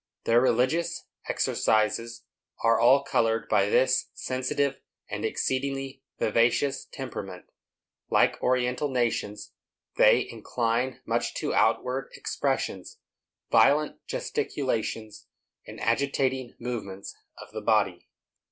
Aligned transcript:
Their 0.23 0.41
religious 0.41 1.05
exercises 1.29 2.23
are 2.63 2.79
all 2.79 3.03
colored 3.03 3.47
by 3.47 3.67
this 3.69 4.09
sensitive 4.15 4.81
and 5.07 5.23
exceedingly 5.23 6.01
vivacious 6.17 6.85
temperament. 6.91 7.51
Like 8.09 8.41
oriental 8.41 8.89
nations, 8.89 9.51
they 9.97 10.27
incline 10.27 11.01
much 11.05 11.35
to 11.35 11.53
outward 11.53 12.09
expressions, 12.15 12.97
violent 13.51 14.03
gesticulations, 14.07 15.27
and 15.67 15.79
agitating 15.79 16.55
movements 16.57 17.15
of 17.39 17.51
the 17.51 17.61
body. 17.61 18.07